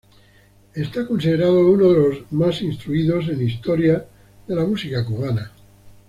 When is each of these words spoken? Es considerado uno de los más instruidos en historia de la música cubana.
Es 0.73 0.89
considerado 1.05 1.59
uno 1.59 1.93
de 1.93 1.99
los 1.99 2.31
más 2.31 2.63
instruidos 2.63 3.27
en 3.29 3.47
historia 3.47 4.03
de 4.47 4.55
la 4.55 4.65
música 4.65 5.05
cubana. 5.05 5.51